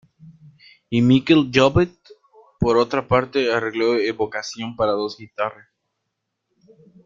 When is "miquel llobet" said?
1.03-1.93